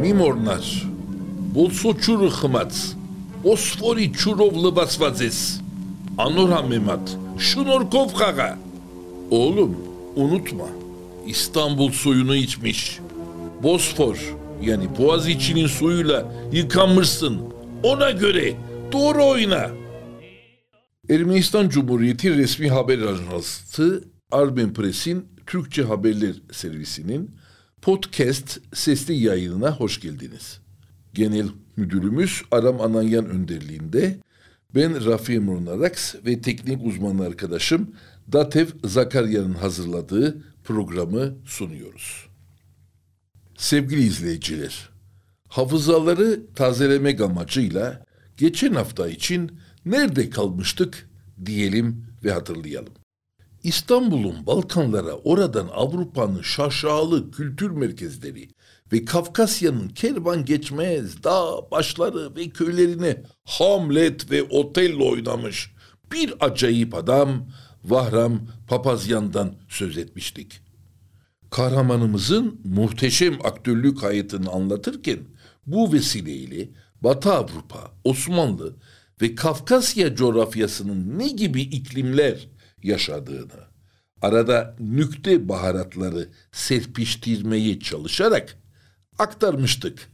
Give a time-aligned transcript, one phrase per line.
[0.00, 0.86] Mimornar,
[1.54, 2.96] Bolso çuru hımat,
[3.44, 5.60] Osfori çurov lıbasvazes,
[6.18, 8.58] Anora Memat, Şunorkov kaga.
[9.30, 9.76] Oğlum
[10.16, 10.66] unutma,
[11.26, 12.98] İstanbul suyunu içmiş.
[13.62, 17.40] Bosfor yani Boğaz içinin suyuyla yıkanmışsın.
[17.82, 18.54] Ona göre
[18.92, 19.70] doğru oyna.
[21.10, 27.30] Ermenistan Cumhuriyeti resmi haber ajansı Armen Press'in Türkçe haberler servisinin
[27.82, 30.60] podcast sesli yayınına hoş geldiniz.
[31.14, 34.18] Genel müdürümüz Aram Ananyan önderliğinde
[34.74, 37.90] ben Rafi Emrunaraks ve teknik uzman arkadaşım
[38.32, 42.26] Datev Zakarya'nın hazırladığı programı sunuyoruz.
[43.56, 44.90] Sevgili izleyiciler,
[45.48, 48.04] hafızaları tazelemek amacıyla
[48.36, 51.08] geçen hafta için nerede kalmıştık
[51.46, 53.01] diyelim ve hatırlayalım.
[53.62, 58.48] İstanbul'un Balkanlara oradan Avrupa'nın şaşalı kültür merkezleri
[58.92, 65.72] ve Kafkasya'nın kervan geçmez dağ başları ve köylerine Hamlet ve Otello oynamış
[66.12, 67.46] bir acayip adam
[67.84, 70.60] Vahram Papazyan'dan söz etmiştik.
[71.50, 75.18] Kahramanımızın muhteşem aktörlük hayatını anlatırken
[75.66, 76.68] bu vesileyle
[77.00, 78.76] Batı Avrupa, Osmanlı
[79.22, 82.48] ve Kafkasya coğrafyasının ne gibi iklimler
[82.84, 83.64] yaşadığını,
[84.22, 88.58] arada nükte baharatları serpiştirmeye çalışarak
[89.18, 90.12] aktarmıştık.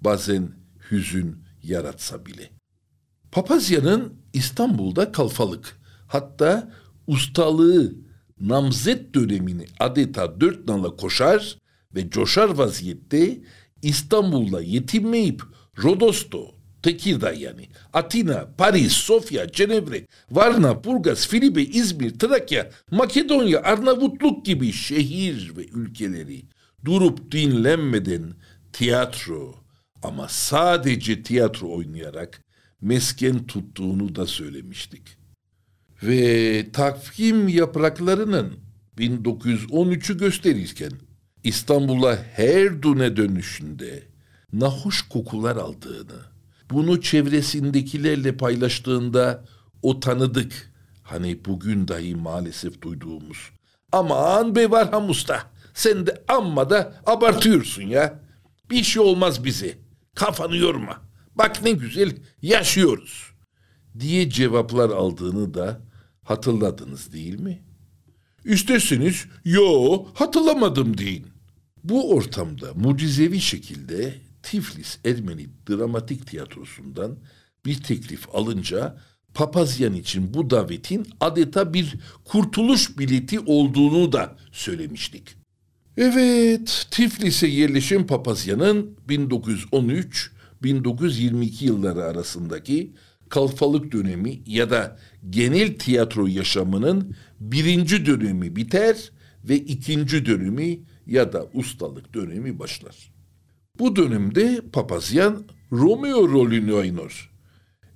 [0.00, 0.48] Bazen
[0.90, 2.50] hüzün yaratsa bile.
[3.32, 6.72] Papazya'nın İstanbul'da kalfalık, hatta
[7.06, 7.94] ustalığı
[8.40, 11.58] namzet dönemini adeta dört nala koşar
[11.94, 13.40] ve coşar vaziyette
[13.82, 15.42] İstanbul'da yetinmeyip
[15.82, 24.72] Rodos'to, Tekirdağ yani, Atina, Paris, Sofya, Cenevre, Varna, Burgaz, Filibe, İzmir, Trakya, Makedonya, Arnavutluk gibi
[24.72, 26.42] şehir ve ülkeleri
[26.84, 28.34] durup dinlenmeden
[28.72, 29.54] tiyatro
[30.02, 32.44] ama sadece tiyatro oynayarak
[32.80, 35.02] mesken tuttuğunu da söylemiştik.
[36.02, 38.52] Ve takvim yapraklarının
[38.98, 40.92] 1913'ü gösterirken
[41.44, 44.02] İstanbul'a her dune dönüşünde
[44.52, 46.20] nahoş kokular aldığını,
[46.70, 49.44] bunu çevresindekilerle paylaştığında
[49.82, 50.72] o tanıdık,
[51.02, 53.38] hani bugün dahi maalesef duyduğumuz.
[53.92, 58.20] Aman be Varham Usta, sen de amma da abartıyorsun ya.
[58.70, 59.78] Bir şey olmaz bize.
[60.14, 61.00] Kafanı yorma.
[61.34, 63.30] Bak ne güzel yaşıyoruz.
[63.98, 65.80] Diye cevaplar aldığını da
[66.22, 67.62] hatırladınız değil mi?
[68.44, 71.26] İsterseniz yo hatırlamadım deyin.
[71.84, 74.14] Bu ortamda mucizevi şekilde
[74.50, 77.16] Tiflis Ermeni Dramatik Tiyatrosu'ndan
[77.64, 78.98] bir teklif alınca
[79.34, 85.36] Papazyan için bu davetin adeta bir kurtuluş bileti olduğunu da söylemiştik.
[85.96, 92.92] Evet, Tiflis'e yerleşen Papazyan'ın 1913-1922 yılları arasındaki
[93.28, 94.98] kalfalık dönemi ya da
[95.30, 99.10] genel tiyatro yaşamının birinci dönemi biter
[99.44, 103.15] ve ikinci dönemi ya da ustalık dönemi başlar.
[103.78, 107.30] Bu dönemde Papazyan Romeo rolünü oynar.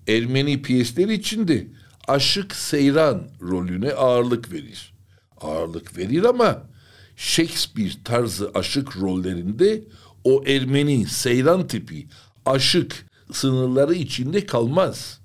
[0.09, 1.67] Ermeni piyesler içinde
[2.09, 4.95] aşık seyran rolüne ağırlık verir.
[5.41, 6.71] Ağırlık verir ama
[7.17, 9.85] Shakespeare tarzı aşık rollerinde
[10.25, 12.07] o Ermeni seyran tipi
[12.47, 15.21] aşık sınırları içinde kalmaz.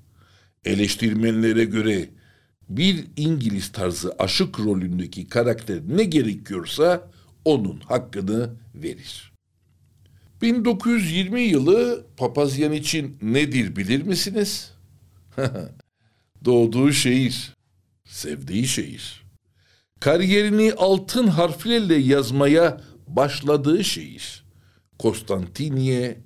[0.65, 2.09] Eleştirmenlere göre
[2.69, 7.11] bir İngiliz tarzı aşık rolündeki karakter ne gerekiyorsa
[7.45, 9.34] onun hakkını verir.
[10.41, 14.71] 1920 yılı Papazyan için nedir bilir misiniz?
[16.45, 17.53] Doğduğu şehir,
[18.05, 19.25] sevdiği şehir.
[19.99, 24.45] Kariyerini altın harflerle yazmaya başladığı şehir.
[24.99, 26.17] Konstantiniye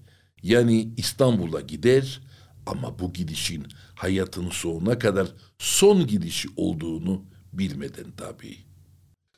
[0.44, 2.22] yani İstanbul'a gider
[2.66, 5.28] ama bu gidişin hayatın sonuna kadar
[5.58, 8.58] son gidişi olduğunu bilmeden tabii.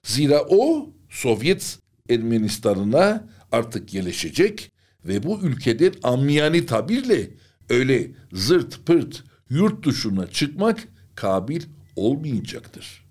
[0.04, 1.80] Zira o Sovyet
[2.10, 4.72] Ermenistan'ına artık yerleşecek
[5.06, 7.30] ve bu ülkeden amyani tabirle
[7.70, 11.62] öyle zırt pırt yurt dışına çıkmak kabil
[11.96, 13.06] olmayacaktır.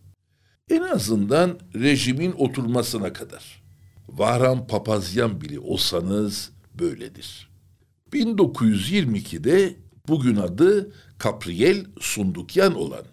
[0.71, 3.63] En azından rejimin oturmasına kadar.
[4.09, 7.51] Vahram Papazyan bile olsanız böyledir.
[8.13, 9.77] 1922'de
[10.09, 13.05] bugün adı Kapriyel Sundukyan olan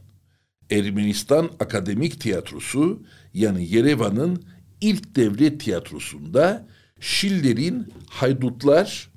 [0.70, 3.04] Ermenistan Akademik Tiyatrosu
[3.34, 4.44] yani Yerevan'ın
[4.82, 6.68] ilk devlet tiyatrosunda
[7.00, 9.10] Schiller'in Haydutlar,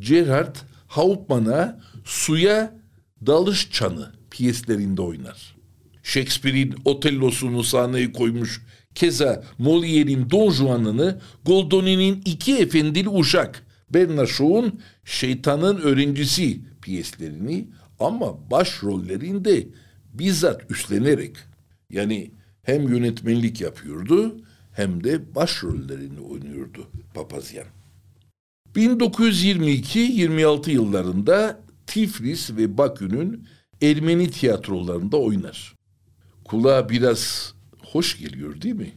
[0.00, 0.56] Gerhard
[0.86, 2.78] Hauptmann'a Suya
[3.26, 5.56] Dalış Çanı piyeslerinde oynar.
[6.02, 8.62] Shakespeare'in Otello'sunu sahneye koymuş.
[8.94, 17.68] Keza Molière'in Don Juan'ını, Goldoni'nin iki efendili uşak, Bernard Shaw'un Şeytanın Öğrencisi piyeslerini
[18.00, 19.68] ama başrollerinde
[20.14, 21.36] bizzat üstlenerek
[21.90, 22.30] yani
[22.62, 24.40] hem yönetmenlik yapıyordu
[24.72, 27.66] hem de başrollerini oynuyordu Papazyan.
[28.76, 33.46] 1922-26 yıllarında Tiflis ve Bakü'nün
[33.82, 35.74] Ermeni tiyatrolarında oynar.
[36.44, 38.92] Kulağa biraz hoş geliyor değil mi?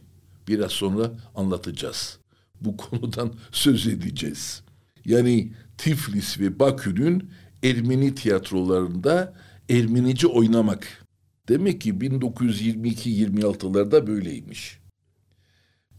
[0.48, 2.20] Biraz sonra anlatacağız.
[2.62, 4.64] Bu konudan söz edeceğiz.
[5.06, 7.30] Yani Tiflis ve Bakü'nün
[7.64, 9.34] Ermeni tiyatrolarında
[9.70, 11.06] Ermenice oynamak.
[11.48, 14.80] Demek ki 1922-26'larda böyleymiş.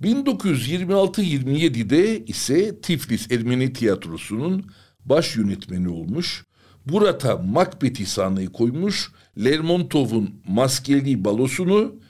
[0.03, 4.65] 1926-27'de ise Tiflis Ermeni Tiyatrosu'nun
[5.05, 6.45] baş yönetmeni olmuş.
[6.87, 9.13] Burada Macbeth'i sahneye koymuş.
[9.45, 12.01] Lermontov'un maskeli balosunu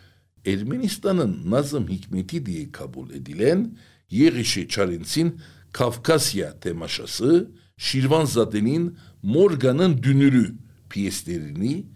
[0.46, 3.78] Ermenistan'ın Nazım Hikmeti diye kabul edilen
[4.10, 5.40] Yerişe Çarens'in
[5.72, 10.54] Kafkasya temaşası, Şirvanzade'nin Morgan'ın Dünürü
[10.90, 11.86] piyeslerini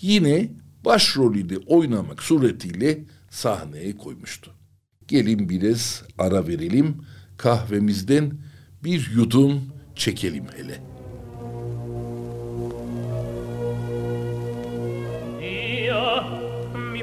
[0.00, 0.52] yine
[0.84, 4.63] başrolünde oynamak suretiyle sahneye koymuştu.
[5.08, 6.96] Gelin biraz ara verelim,
[7.36, 8.32] kahvemizden
[8.84, 9.62] bir yudum
[9.96, 10.80] çekelim hele.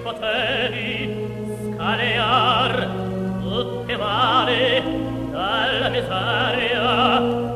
[0.03, 1.09] Potevi
[1.61, 2.73] scalear
[3.43, 4.83] tutte male
[5.33, 7.50] dalla miseria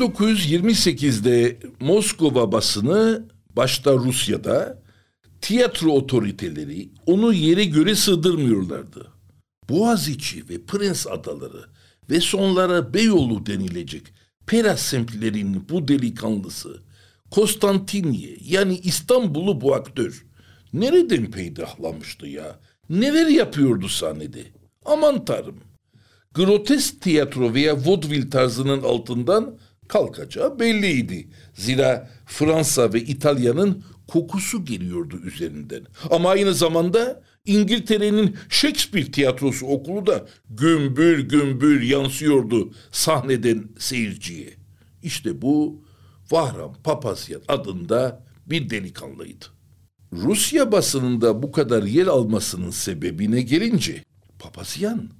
[0.00, 4.82] ...1928'de Moskova basını başta Rusya'da
[5.40, 9.06] tiyatro otoriteleri onu yere göre sığdırmıyorlardı.
[9.68, 11.64] Boğaziçi ve Prens Adaları
[12.10, 14.02] ve sonlara Beyoğlu denilecek
[14.46, 16.82] Peras semtlerinin bu delikanlısı
[17.30, 20.26] Konstantinye yani İstanbul'u bu aktör
[20.72, 22.60] nereden peydahlamıştı ya?
[22.88, 24.44] Neler yapıyordu sahnede?
[24.84, 25.60] Aman tanrım.
[26.34, 29.58] Grotesk tiyatro veya vaudeville tarzının altından
[29.90, 31.28] kalkacağı belliydi.
[31.54, 35.86] Zira Fransa ve İtalya'nın kokusu geliyordu üzerinden.
[36.10, 44.50] Ama aynı zamanda İngiltere'nin Shakespeare tiyatrosu okulu da gümbür gümbür yansıyordu sahneden seyirciye.
[45.02, 45.84] İşte bu
[46.30, 49.44] Vahram Papazyan adında bir delikanlıydı.
[50.12, 54.04] Rusya basınında bu kadar yer almasının sebebine gelince
[54.38, 55.10] Papazyan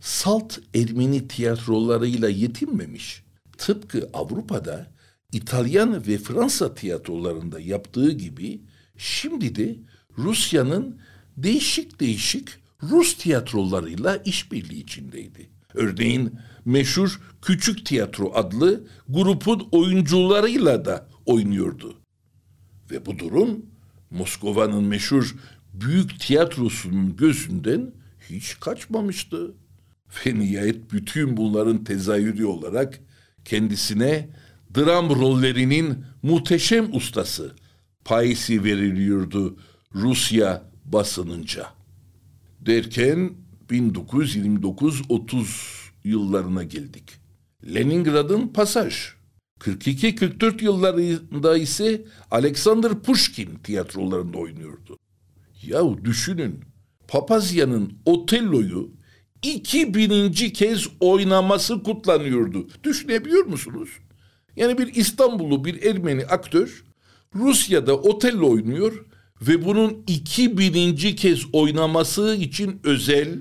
[0.00, 3.27] salt Ermeni tiyatrolarıyla yetinmemiş.
[3.58, 4.90] Tıpkı Avrupa'da
[5.32, 8.60] İtalyan ve Fransa tiyatrolarında yaptığı gibi
[8.96, 9.76] şimdi de
[10.18, 10.98] Rusya'nın
[11.36, 12.48] değişik değişik
[12.82, 15.50] Rus tiyatrolarıyla işbirliği içindeydi.
[15.74, 16.32] Örneğin
[16.64, 21.98] meşhur Küçük Tiyatro adlı grubun oyuncularıyla da oynuyordu.
[22.90, 23.66] Ve bu durum
[24.10, 25.34] Moskova'nın meşhur
[25.74, 27.92] büyük tiyatrosunun gözünden
[28.30, 29.54] hiç kaçmamıştı.
[30.26, 33.00] Ve nihayet bütün bunların tezahürü olarak
[33.48, 34.28] kendisine
[34.76, 37.54] dram rollerinin muhteşem ustası
[38.04, 39.56] payesi veriliyordu
[39.94, 41.66] Rusya basınınca.
[42.60, 43.32] Derken
[43.70, 45.46] 1929-30
[46.04, 47.04] yıllarına geldik.
[47.74, 48.94] Leningrad'ın pasaj.
[49.60, 54.98] 42-44 yıllarında ise Alexander Pushkin tiyatrolarında oynuyordu.
[55.62, 56.60] Yahu düşünün
[57.08, 58.97] Papazya'nın Otello'yu
[59.42, 60.32] 2000.
[60.32, 62.68] kez oynaması kutlanıyordu.
[62.84, 63.88] Düşünebiliyor musunuz?
[64.56, 66.84] Yani bir İstanbullu bir Ermeni aktör
[67.34, 69.04] Rusya'da Otello oynuyor
[69.42, 70.96] ve bunun 2000.
[70.96, 73.38] kez oynaması için özel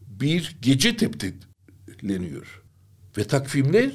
[0.00, 2.62] bir gece teptileniyor.
[3.18, 3.90] Ve takvimler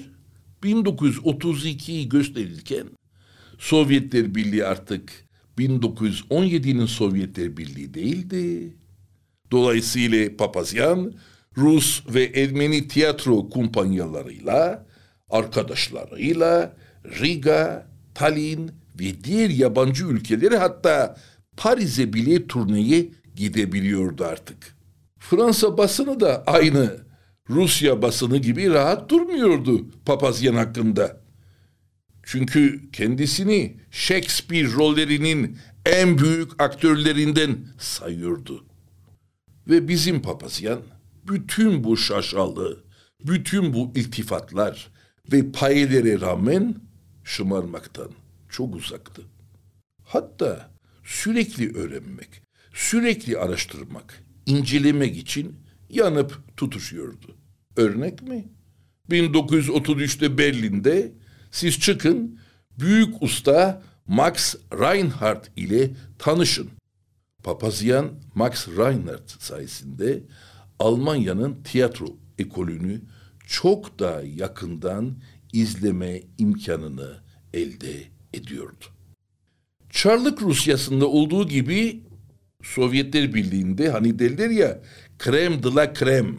[0.64, 2.88] 1932'yi gösterirken
[3.60, 5.12] Sovyetler Birliği artık
[5.58, 8.74] 1917'nin Sovyetler Birliği değildi.
[9.52, 11.14] Dolayısıyla Papazyan
[11.58, 14.86] Rus ve Ermeni tiyatro kumpanyalarıyla,
[15.30, 21.18] arkadaşlarıyla Riga, Tallinn ve diğer yabancı ülkeleri hatta
[21.58, 24.76] Paris'e bile turneye gidebiliyordu artık.
[25.20, 26.98] Fransa basını da aynı
[27.50, 31.22] Rusya basını gibi rahat durmuyordu Papazyan hakkında.
[32.24, 38.66] Çünkü kendisini Shakespeare rollerinin en büyük aktörlerinden sayıyordu.
[39.68, 40.82] Ve bizim Papazyan
[41.28, 42.84] bütün bu şaşalı,
[43.26, 44.92] bütün bu iltifatlar
[45.32, 46.76] ve payelere rağmen
[47.24, 48.12] şımarmaktan
[48.50, 49.22] çok uzaktı.
[50.04, 50.72] Hatta
[51.04, 52.42] sürekli öğrenmek,
[52.74, 55.56] sürekli araştırmak, incelemek için
[55.90, 57.36] yanıp tutuşuyordu.
[57.78, 58.50] Örnek mi?
[59.10, 61.12] 1933'te Berlin'de
[61.52, 62.40] siz çıkın
[62.80, 66.70] büyük usta Max Reinhardt ile tanışın.
[67.44, 70.24] Papazyan Max Reinhardt sayesinde
[70.82, 72.08] Almanya'nın tiyatro
[72.40, 73.02] ekolünü
[73.48, 75.16] çok daha yakından
[75.54, 77.18] izleme imkanını
[77.54, 78.86] elde ediyordu.
[79.90, 82.04] Çarlık Rusyası'nda olduğu gibi
[82.64, 84.82] Sovyetler Birliği'nde hani derler ya
[85.20, 86.38] krem de la krem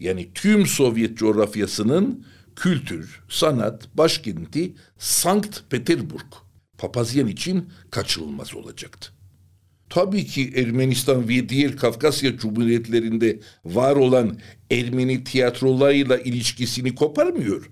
[0.00, 2.26] yani tüm Sovyet coğrafyasının
[2.56, 6.32] kültür, sanat başkenti Sankt Petersburg
[6.78, 9.12] Papazyan için kaçınılmaz olacaktı.
[9.94, 14.38] Tabii ki Ermenistan ve diğer Kafkasya Cumhuriyetlerinde var olan
[14.70, 17.70] Ermeni tiyatrolarıyla ilişkisini koparmıyor.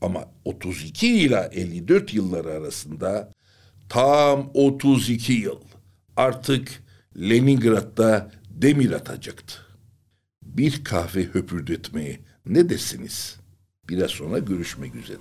[0.00, 3.32] Ama 32 ila 54 yılları arasında
[3.88, 5.60] tam 32 yıl
[6.16, 6.84] artık
[7.16, 9.54] Leningrad'da demir atacaktı.
[10.42, 13.36] Bir kahve höpürdetmeye ne desiniz?
[13.88, 15.18] Biraz sonra görüşmek üzere.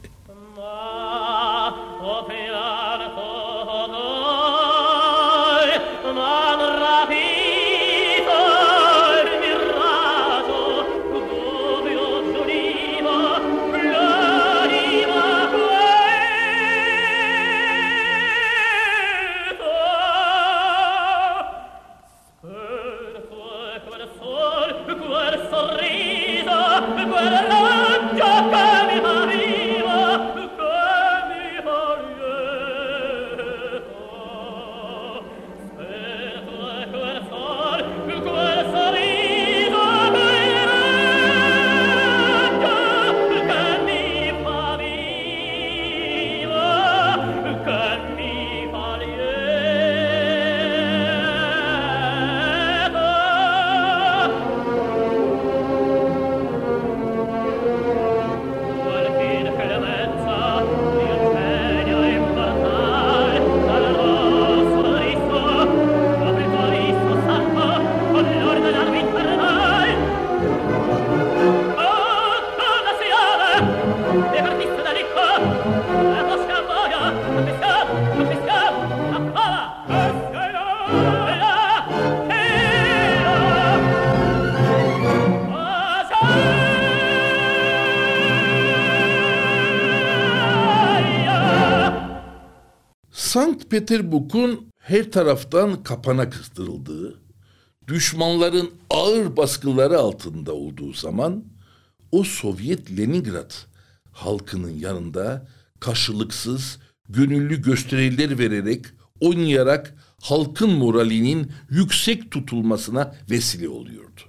[93.67, 97.19] Sankt Petersburg'un her taraftan kapana kıstırıldığı,
[97.87, 101.43] düşmanların ağır baskıları altında olduğu zaman
[102.11, 103.53] o Sovyet Leningrad
[104.11, 105.47] halkının yanında
[105.79, 108.85] karşılıksız, gönüllü gösteriler vererek,
[109.19, 114.21] oynayarak halkın moralinin yüksek tutulmasına vesile oluyordu.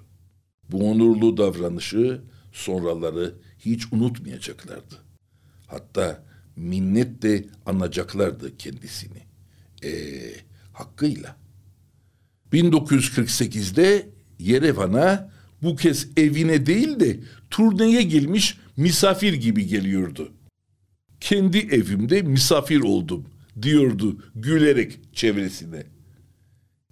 [0.70, 4.94] Bu onurlu davranışı sonraları hiç unutmayacaklardı.
[5.66, 6.24] Hatta
[6.56, 9.27] minnet de anacaklardı kendisini.
[9.84, 9.90] E,
[10.72, 11.36] hakkıyla.
[12.52, 14.08] 1948'de
[14.38, 15.30] Yerevan'a
[15.62, 17.20] bu kez evine değil de
[17.50, 20.32] turneye gelmiş misafir gibi geliyordu.
[21.20, 23.26] Kendi evimde misafir oldum
[23.62, 25.86] diyordu gülerek çevresine.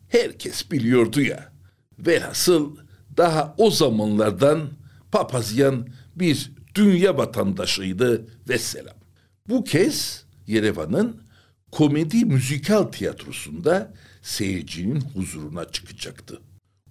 [0.08, 1.52] Herkes biliyordu ya.
[1.98, 2.76] Velhasıl
[3.16, 4.70] daha o zamanlardan
[5.12, 8.96] papazyan bir dünya vatandaşıydı ve selam.
[9.48, 11.25] Bu kez Yerevan'ın
[11.76, 16.40] komedi müzikal tiyatrosunda seyircinin huzuruna çıkacaktı.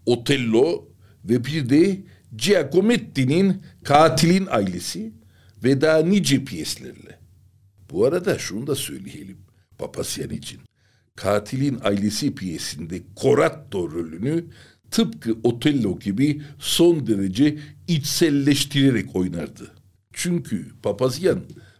[0.05, 0.87] Otello
[1.23, 2.03] ve bir de
[2.35, 5.13] Giacometti'nin Katilin Ailesi
[5.63, 7.19] ve daha nice piyeslerle.
[7.91, 9.37] Bu arada şunu da söyleyelim
[9.77, 10.59] Papasyan için.
[11.15, 14.45] Katilin Ailesi piyesinde Coratto rolünü
[14.91, 19.71] tıpkı Otello gibi son derece içselleştirerek oynardı.
[20.13, 21.39] Çünkü Papazyan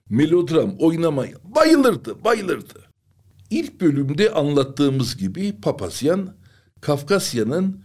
[0.09, 2.84] melodram oynamaya bayılırdı, bayılırdı.
[3.49, 6.35] İlk bölümde anlattığımız gibi Papazyan,
[6.81, 7.83] Kafkasya'nın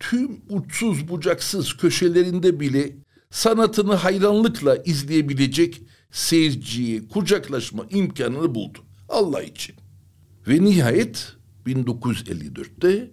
[0.00, 2.96] tüm uçsuz bucaksız köşelerinde bile
[3.30, 8.78] sanatını hayranlıkla izleyebilecek seyirciye kucaklaşma imkanını buldu.
[9.08, 9.76] Allah için.
[10.48, 11.32] Ve nihayet
[11.66, 13.10] 1954'te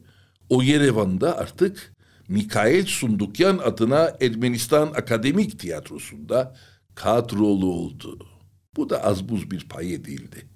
[0.49, 1.93] o Yerevan'da artık
[2.27, 6.55] Mikail Sundukyan adına Ermenistan Akademik Tiyatrosu'nda
[6.95, 8.27] kadrolu oldu.
[8.75, 10.52] Bu da az buz bir paye değildi.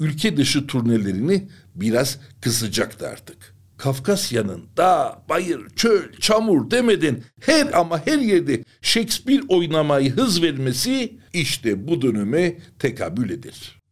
[0.00, 3.54] Ülke dışı turnelerini biraz kısacaktı artık.
[3.76, 11.88] Kafkasya'nın dağ, bayır, çöl, çamur demeden her ama her yerde Shakespeare oynamayı hız vermesi işte
[11.88, 13.82] bu döneme tekabül eder.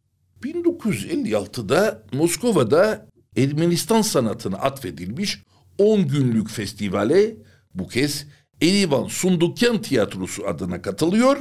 [0.43, 5.43] 1956'da Moskova'da Ermenistan sanatına atfedilmiş
[5.77, 7.35] 10 günlük festivale
[7.73, 8.25] bu kez
[8.61, 11.37] Erivan Sundukyan Tiyatrosu adına katılıyor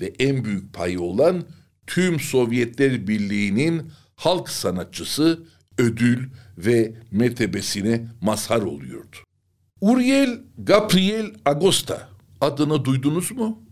[0.00, 1.44] ve en büyük payı olan
[1.88, 5.42] tüm Sovyetler Birliği'nin halk sanatçısı
[5.78, 6.28] ödül
[6.58, 9.16] ve mertebesine mazhar oluyordu.
[9.80, 12.08] Uriel Gabriel Agosta
[12.40, 13.62] adını duydunuz mu?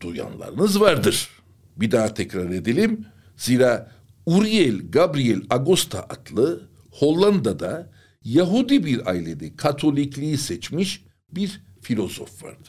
[0.00, 1.28] Duyanlarınız vardır.
[1.76, 3.06] Bir daha tekrar edelim.
[3.36, 3.92] Zira
[4.26, 7.90] Uriel Gabriel Agosta adlı Hollanda'da
[8.24, 12.68] Yahudi bir ailede Katolikliği seçmiş bir filozof vardı.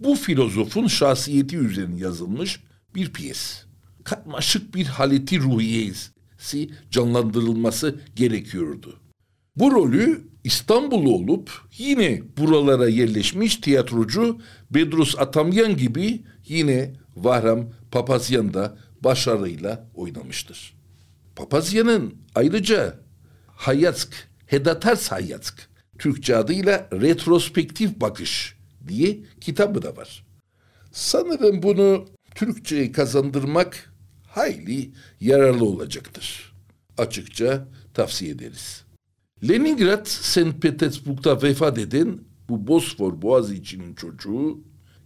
[0.00, 2.60] Bu filozofun şahsiyeti üzerine yazılmış
[2.94, 3.63] bir piyes.
[4.04, 9.00] Katmaşık bir haleti ruhiyesi canlandırılması gerekiyordu.
[9.56, 18.78] Bu rolü İstanbullu olup yine buralara yerleşmiş tiyatrocu Bedrus Atamyan gibi yine Vahram Papazyan da
[19.00, 20.74] başarıyla oynamıştır.
[21.36, 23.00] Papazyan'ın ayrıca
[23.46, 25.68] Hayatsk, Hedatars Hayatsk
[25.98, 28.56] Türkçe adıyla Retrospektif Bakış
[28.88, 30.26] diye kitabı da var.
[30.92, 33.93] Sanırım bunu Türkçe'ye kazandırmak
[34.34, 36.52] hayli yararlı olacaktır.
[36.98, 38.84] Açıkça tavsiye ederiz.
[39.48, 40.60] Leningrad, St.
[40.60, 42.18] Petersburg'da vefat eden
[42.48, 44.60] bu Bosfor Boğaziçi'nin çocuğu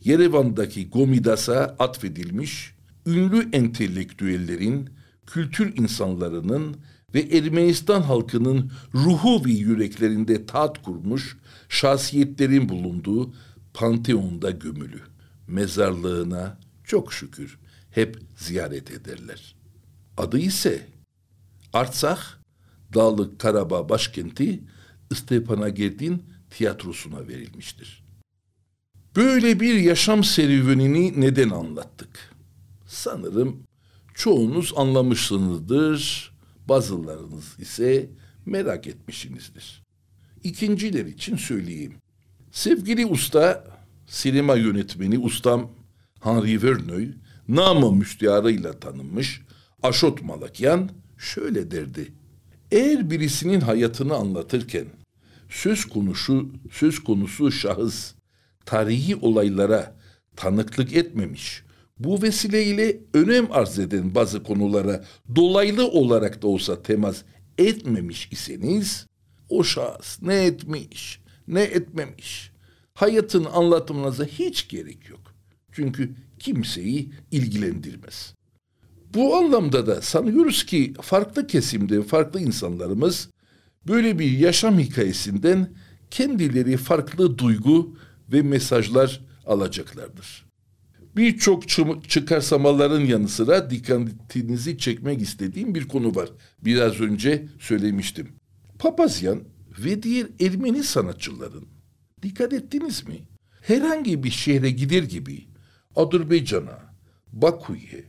[0.04, 2.74] Yerevan'daki Gomidas'a atfedilmiş
[3.06, 4.90] ünlü entelektüellerin,
[5.26, 6.76] kültür insanlarının
[7.14, 11.36] ve Ermenistan halkının ruhu ve yüreklerinde taht kurmuş
[11.68, 13.34] şahsiyetlerin bulunduğu
[13.74, 15.00] Panteon'da gömülü.
[15.46, 17.58] Mezarlığına çok şükür
[17.90, 19.56] hep ziyaret ederler.
[20.16, 20.86] Adı ise
[21.72, 22.22] Artsakh,
[22.94, 24.60] Dağlık Karabağ başkenti
[25.14, 28.04] Stepanakerdin tiyatrosuna verilmiştir.
[29.16, 32.34] Böyle bir yaşam serüvenini neden anlattık?
[32.86, 33.62] Sanırım
[34.14, 36.32] çoğunuz anlamışsınızdır,
[36.68, 38.10] bazılarınız ise
[38.46, 39.82] merak etmişsinizdir.
[40.44, 41.94] İkinciler için söyleyeyim.
[42.52, 43.64] Sevgili usta,
[44.06, 45.70] sinema yönetmeni ustam
[46.20, 47.12] Henri Verneuil,
[47.48, 49.40] namı müstiharıyla tanınmış
[49.82, 52.12] Aşot Malakyan şöyle derdi.
[52.70, 54.86] Eğer birisinin hayatını anlatırken
[55.48, 58.14] söz konusu söz konusu şahıs
[58.66, 59.96] tarihi olaylara
[60.36, 61.62] tanıklık etmemiş,
[61.98, 65.04] bu vesileyle önem arz eden bazı konulara
[65.36, 67.22] dolaylı olarak da olsa temas
[67.58, 69.06] etmemiş iseniz
[69.48, 72.52] o şahıs ne etmiş, ne etmemiş.
[72.94, 75.34] Hayatın anlatımınıza hiç gerek yok.
[75.72, 78.34] Çünkü kimseyi ilgilendirmez.
[79.14, 83.28] Bu anlamda da sanıyoruz ki farklı kesimde farklı insanlarımız
[83.86, 85.70] böyle bir yaşam hikayesinden
[86.10, 87.96] kendileri farklı duygu
[88.32, 90.48] ve mesajlar alacaklardır.
[91.16, 91.68] Birçok
[92.08, 96.28] çıkarsamaların yanı sıra dikkatinizi çekmek istediğim bir konu var.
[96.64, 98.28] Biraz önce söylemiştim.
[98.78, 99.42] Papazyan
[99.78, 101.64] ve diğer Ermeni sanatçıların
[102.22, 103.18] dikkat ettiniz mi?
[103.62, 105.44] Herhangi bir şehre gider gibi
[105.96, 106.78] Azerbaycan'a,
[107.32, 108.04] Bakü'ye,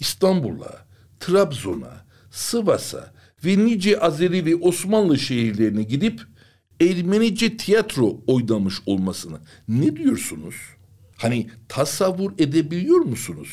[0.00, 0.86] İstanbul'a,
[1.20, 3.12] Trabzon'a, Sivas'a
[3.44, 6.20] ve nice Azeri ve Osmanlı şehirlerine gidip
[6.80, 10.54] Ermenice tiyatro oynamış olmasını ne diyorsunuz?
[11.16, 13.48] Hani tasavvur edebiliyor musunuz?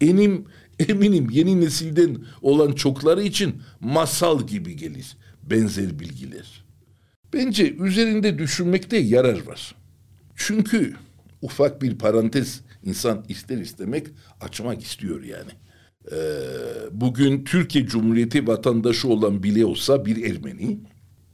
[0.00, 0.44] Enim
[0.78, 6.64] eminim yeni nesilden olan çokları için masal gibi gelir benzer bilgiler.
[7.32, 9.74] Bence üzerinde düşünmekte yarar var.
[10.36, 10.94] Çünkü
[11.42, 14.06] ufak bir parantez insan ister istemek
[14.40, 15.50] açmak istiyor yani.
[16.12, 16.16] Ee,
[16.90, 20.80] bugün Türkiye Cumhuriyeti vatandaşı olan bile olsa bir Ermeni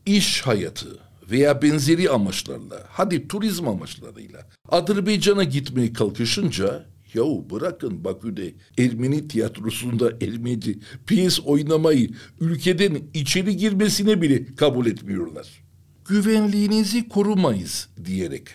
[0.06, 0.98] iş hayatı
[1.30, 10.78] veya benzeri amaçlarla hadi turizm amaçlarıyla Azerbaycan'a gitmeye kalkışınca Yahu bırakın Bakü'de Ermeni tiyatrosunda Ermeni
[11.06, 15.64] piyes oynamayı ülkeden içeri girmesine bile kabul etmiyorlar.
[16.08, 18.48] Güvenliğinizi korumayız diyerek.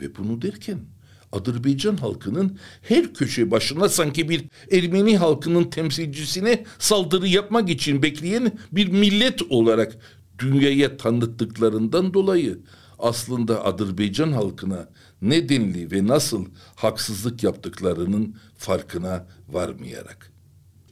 [0.00, 0.78] Ve bunu derken
[1.32, 8.88] Azerbaycan halkının her köşe başına sanki bir Ermeni halkının temsilcisine saldırı yapmak için bekleyen bir
[8.88, 9.96] millet olarak
[10.38, 12.58] dünyaya tanıttıklarından dolayı
[12.98, 14.88] aslında Azerbaycan halkına
[15.22, 20.32] ne denli ve nasıl haksızlık yaptıklarının farkına varmayarak.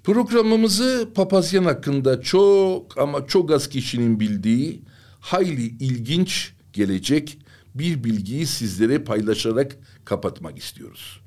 [0.04, 4.82] Programımızı papazyan hakkında çok ama çok az kişinin bildiği
[5.20, 7.38] hayli ilginç gelecek
[7.74, 11.20] bir bilgiyi sizlere paylaşarak kapatmak istiyoruz.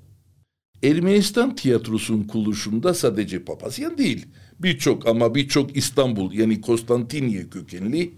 [0.83, 4.25] Ermenistan tiyatrosunun kuruluşunda sadece papazyan değil,
[4.59, 8.13] birçok ama birçok İstanbul yani Konstantiniye kökenli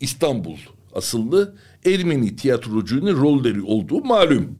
[0.00, 0.56] İstanbul
[0.94, 4.58] asıllı Ermeni tiyatrocunun rolleri olduğu malum.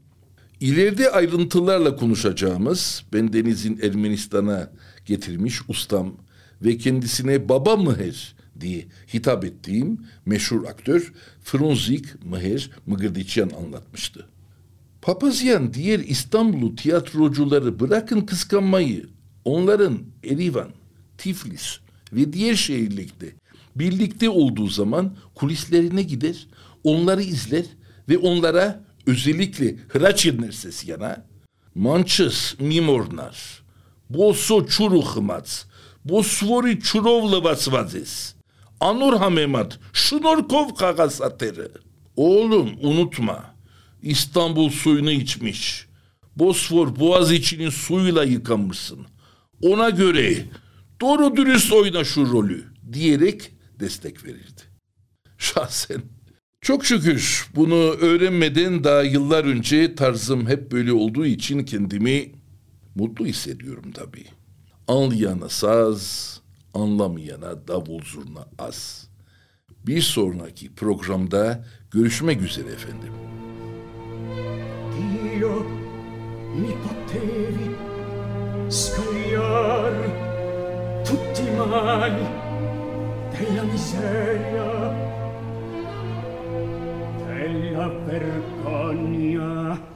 [0.59, 4.71] İleride ayrıntılarla konuşacağımız ben Deniz'in Ermenistan'a
[5.05, 6.17] getirmiş ustam
[6.61, 14.32] ve kendisine baba Mıher diye hitap ettiğim meşhur aktör Frunzik Mıher Mıgırdiçyan anlatmıştı.
[15.03, 19.09] Papazyan diğer İstanbul'u tiyatrocuları bırakın kıskanmayı,
[19.45, 20.69] onların Erivan,
[21.17, 21.79] Tiflis
[22.13, 23.35] ve diğer şehirlikte
[23.75, 26.47] birlikte olduğu zaman kulislerine gider,
[26.83, 27.65] onları izler
[28.09, 30.25] ve onlara özellikle Hraç
[30.87, 31.25] yana
[31.75, 33.63] Mançız mimornar,
[34.09, 35.49] Boso çuruhmac,
[36.05, 38.35] Bosvori çurovlavasvazes,
[38.79, 41.67] Anur hamemat, Şunorkov kagasateri.
[42.15, 43.52] Oğlum unutma,
[44.03, 45.87] İstanbul suyunu içmiş.
[46.35, 48.99] Bosfor boğaz içinin suyuyla yıkanmışsın.
[49.61, 50.45] Ona göre
[51.01, 52.63] doğru dürüst oyna şu rolü
[52.93, 54.61] diyerek destek verirdi.
[55.37, 56.01] Şahsen
[56.61, 62.31] çok şükür bunu öğrenmeden daha yıllar önce tarzım hep böyle olduğu için kendimi
[62.95, 64.25] mutlu hissediyorum tabii.
[64.87, 66.41] Anlayana saz,
[66.73, 69.07] anlamayana davul zurna az.
[69.87, 73.13] Bir sonraki programda görüşmek üzere efendim.
[75.43, 75.65] buio
[76.53, 77.75] mi potevi
[78.67, 79.93] scagliar
[81.03, 82.25] tutti i mali
[83.31, 84.93] della miseria
[87.25, 89.91] della vergogna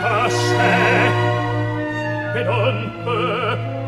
[0.00, 1.12] pasce,
[2.34, 3.79] vedonque